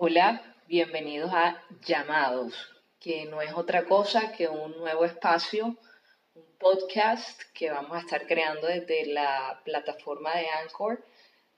[0.00, 2.54] Hola, bienvenidos a Llamados,
[3.00, 5.76] que no es otra cosa que un nuevo espacio,
[6.34, 11.04] un podcast que vamos a estar creando desde la plataforma de Anchor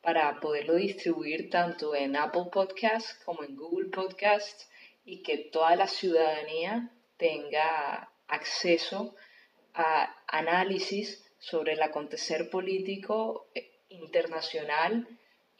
[0.00, 4.70] para poderlo distribuir tanto en Apple Podcasts como en Google Podcasts
[5.04, 6.88] y que toda la ciudadanía
[7.18, 9.14] tenga acceso
[9.74, 15.06] a análisis sobre el acontecer político eh, internacional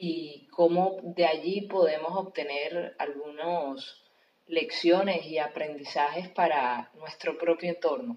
[0.03, 4.01] y cómo de allí podemos obtener algunas
[4.47, 8.17] lecciones y aprendizajes para nuestro propio entorno.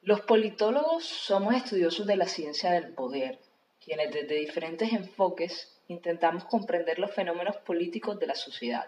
[0.00, 3.38] Los politólogos somos estudiosos de la ciencia del poder,
[3.84, 8.86] quienes desde diferentes enfoques intentamos comprender los fenómenos políticos de la sociedad.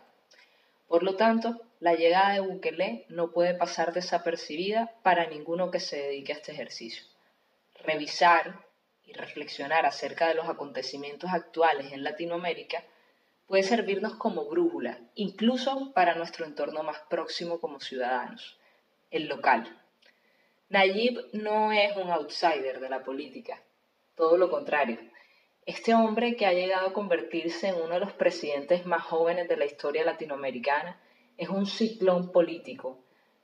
[0.88, 5.98] Por lo tanto, la llegada de Bukele no puede pasar desapercibida para ninguno que se
[5.98, 7.04] dedique a este ejercicio.
[7.84, 8.64] Revisar
[9.04, 12.82] y reflexionar acerca de los acontecimientos actuales en Latinoamérica
[13.46, 18.58] puede servirnos como brújula, incluso para nuestro entorno más próximo como ciudadanos,
[19.10, 19.80] el local.
[20.68, 23.62] Nayib no es un outsider de la política,
[24.16, 24.98] todo lo contrario.
[25.64, 29.56] Este hombre que ha llegado a convertirse en uno de los presidentes más jóvenes de
[29.56, 31.00] la historia latinoamericana
[31.36, 32.98] es un ciclón político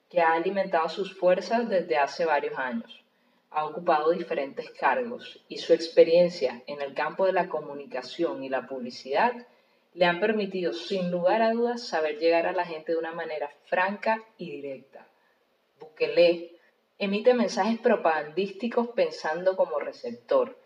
[0.08, 3.04] que ha alimentado sus fuerzas desde hace varios años.
[3.50, 8.66] Ha ocupado diferentes cargos y su experiencia en el campo de la comunicación y la
[8.66, 9.32] publicidad
[9.94, 13.50] le han permitido, sin lugar a dudas, saber llegar a la gente de una manera
[13.66, 15.06] franca y directa.
[15.78, 16.52] Bukele
[16.98, 20.56] emite mensajes propagandísticos pensando como receptor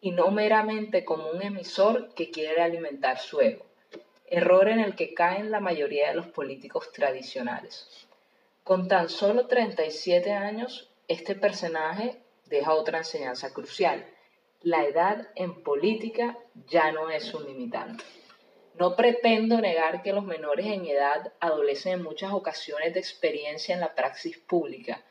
[0.00, 3.66] y no meramente como un emisor que quiere alimentar su ego,
[4.26, 8.06] error en el que caen la mayoría de los políticos tradicionales.
[8.64, 14.06] Con tan solo 37 años, este personaje deja otra enseñanza crucial.
[14.62, 16.38] La edad en política
[16.68, 18.04] ya no es un limitante.
[18.74, 23.80] No pretendo negar que los menores en edad adolecen en muchas ocasiones de experiencia en
[23.80, 25.02] la praxis pública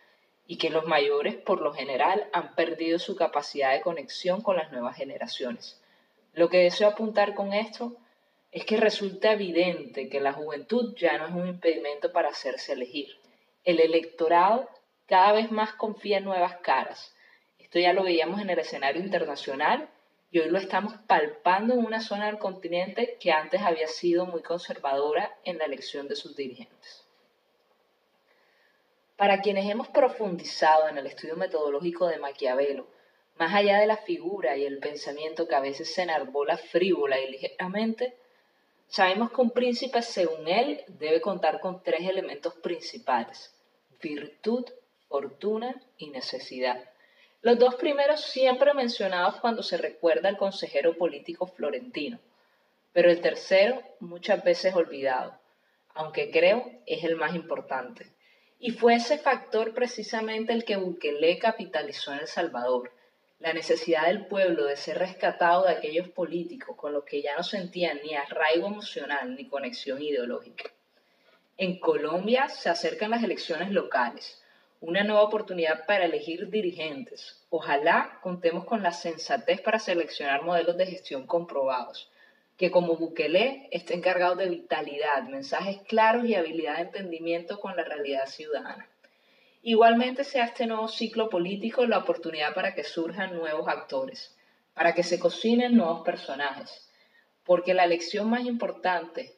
[0.47, 4.71] y que los mayores, por lo general, han perdido su capacidad de conexión con las
[4.71, 5.79] nuevas generaciones.
[6.33, 7.95] Lo que deseo apuntar con esto
[8.51, 13.17] es que resulta evidente que la juventud ya no es un impedimento para hacerse elegir.
[13.63, 14.69] El electorado
[15.05, 17.15] cada vez más confía en nuevas caras.
[17.59, 19.87] Esto ya lo veíamos en el escenario internacional
[20.31, 24.41] y hoy lo estamos palpando en una zona del continente que antes había sido muy
[24.41, 27.03] conservadora en la elección de sus dirigentes.
[29.17, 32.87] Para quienes hemos profundizado en el estudio metodológico de Maquiavelo,
[33.37, 37.31] más allá de la figura y el pensamiento que a veces se enarbola frívola y
[37.31, 38.15] ligeramente,
[38.87, 43.53] sabemos que un príncipe, según él, debe contar con tres elementos principales,
[44.01, 44.65] virtud,
[45.09, 46.90] fortuna y necesidad.
[47.43, 52.19] Los dos primeros siempre mencionados cuando se recuerda al consejero político florentino,
[52.93, 55.39] pero el tercero muchas veces olvidado,
[55.95, 58.05] aunque creo es el más importante.
[58.59, 62.91] Y fue ese factor precisamente el que Bukele capitalizó en El Salvador,
[63.39, 67.41] la necesidad del pueblo de ser rescatado de aquellos políticos con los que ya no
[67.41, 70.69] sentían ni arraigo emocional ni conexión ideológica.
[71.57, 74.40] En Colombia se acercan las elecciones locales
[74.81, 77.45] una nueva oportunidad para elegir dirigentes.
[77.51, 82.09] Ojalá contemos con la sensatez para seleccionar modelos de gestión comprobados,
[82.57, 87.83] que como Bukele esté encargado de vitalidad, mensajes claros y habilidad de entendimiento con la
[87.83, 88.89] realidad ciudadana.
[89.61, 94.35] Igualmente sea este nuevo ciclo político la oportunidad para que surjan nuevos actores,
[94.73, 96.89] para que se cocinen nuevos personajes,
[97.43, 99.35] porque la elección más importante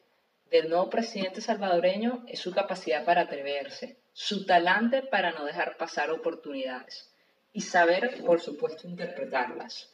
[0.50, 6.10] del nuevo presidente salvadoreño es su capacidad para atreverse, su talante para no dejar pasar
[6.10, 7.10] oportunidades
[7.52, 9.92] y saber, por supuesto, interpretarlas.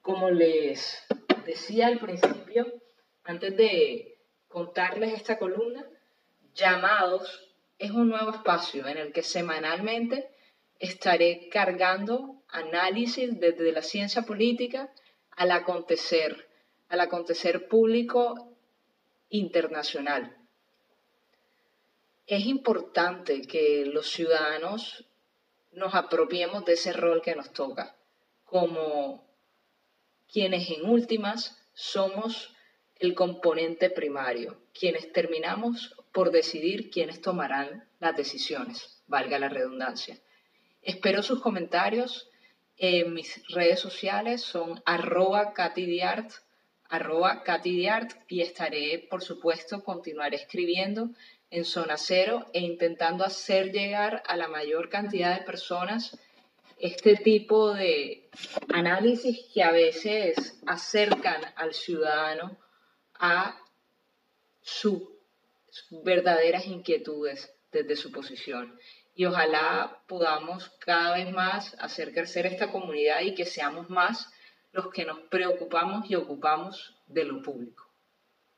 [0.00, 1.04] Como les
[1.46, 2.66] decía al principio,
[3.24, 4.18] antes de
[4.48, 5.86] contarles esta columna,
[6.54, 7.48] llamados
[7.78, 10.28] es un nuevo espacio en el que semanalmente
[10.78, 14.92] estaré cargando análisis desde la ciencia política
[15.30, 16.48] al acontecer,
[16.88, 18.51] al acontecer público
[19.32, 20.36] internacional.
[22.26, 25.06] Es importante que los ciudadanos
[25.72, 27.96] nos apropiemos de ese rol que nos toca,
[28.44, 29.26] como
[30.30, 32.54] quienes en últimas somos
[33.00, 40.20] el componente primario, quienes terminamos por decidir quiénes tomarán las decisiones, valga la redundancia.
[40.82, 42.28] Espero sus comentarios.
[42.76, 45.52] En mis redes sociales son arroba
[46.92, 51.08] arroba catidiart y estaré, por supuesto, continuar escribiendo
[51.50, 56.18] en Zona Cero e intentando hacer llegar a la mayor cantidad de personas
[56.78, 58.28] este tipo de
[58.74, 62.58] análisis que a veces acercan al ciudadano
[63.14, 63.58] a
[64.60, 65.00] sus
[66.04, 68.78] verdaderas inquietudes desde su posición.
[69.14, 74.31] Y ojalá podamos cada vez más hacer crecer esta comunidad y que seamos más
[74.72, 77.91] los que nos preocupamos y ocupamos de lo público.